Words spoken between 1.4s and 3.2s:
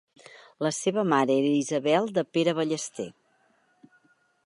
era Isabel de Pere Ballester.